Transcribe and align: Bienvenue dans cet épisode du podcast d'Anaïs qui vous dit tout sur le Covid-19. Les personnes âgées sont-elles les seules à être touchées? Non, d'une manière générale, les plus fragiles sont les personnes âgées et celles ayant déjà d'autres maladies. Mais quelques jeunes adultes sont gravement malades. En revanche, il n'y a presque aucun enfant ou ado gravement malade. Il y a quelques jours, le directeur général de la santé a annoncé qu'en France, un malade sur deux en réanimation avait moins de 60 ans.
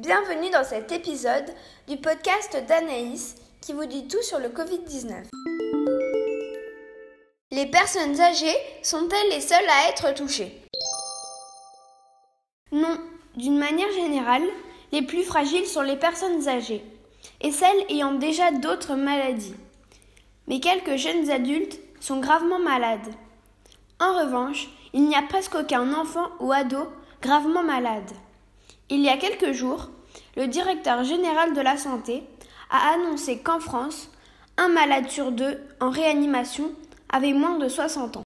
Bienvenue 0.00 0.48
dans 0.48 0.64
cet 0.64 0.92
épisode 0.92 1.44
du 1.86 1.98
podcast 1.98 2.56
d'Anaïs 2.66 3.34
qui 3.60 3.74
vous 3.74 3.84
dit 3.84 4.08
tout 4.08 4.22
sur 4.22 4.38
le 4.38 4.48
Covid-19. 4.48 5.26
Les 7.50 7.66
personnes 7.66 8.18
âgées 8.18 8.56
sont-elles 8.82 9.28
les 9.28 9.42
seules 9.42 9.68
à 9.68 9.90
être 9.90 10.14
touchées? 10.14 10.58
Non, 12.72 12.98
d'une 13.36 13.58
manière 13.58 13.92
générale, 13.92 14.44
les 14.90 15.02
plus 15.02 15.22
fragiles 15.22 15.66
sont 15.66 15.82
les 15.82 15.98
personnes 15.98 16.48
âgées 16.48 16.82
et 17.42 17.52
celles 17.52 17.84
ayant 17.90 18.14
déjà 18.14 18.52
d'autres 18.52 18.94
maladies. 18.94 19.56
Mais 20.46 20.60
quelques 20.60 20.96
jeunes 20.96 21.30
adultes 21.30 21.78
sont 22.00 22.20
gravement 22.20 22.58
malades. 22.58 23.12
En 24.00 24.18
revanche, 24.18 24.70
il 24.94 25.06
n'y 25.06 25.14
a 25.14 25.20
presque 25.20 25.56
aucun 25.56 25.92
enfant 25.92 26.30
ou 26.40 26.52
ado 26.52 26.90
gravement 27.20 27.62
malade. 27.62 28.10
Il 28.92 29.02
y 29.02 29.08
a 29.08 29.16
quelques 29.16 29.52
jours, 29.52 29.88
le 30.36 30.48
directeur 30.48 31.04
général 31.04 31.54
de 31.54 31.60
la 31.60 31.76
santé 31.76 32.24
a 32.70 32.94
annoncé 32.94 33.38
qu'en 33.38 33.60
France, 33.60 34.10
un 34.56 34.68
malade 34.68 35.08
sur 35.08 35.30
deux 35.30 35.60
en 35.78 35.90
réanimation 35.90 36.72
avait 37.08 37.32
moins 37.32 37.56
de 37.58 37.68
60 37.68 38.16
ans. 38.16 38.22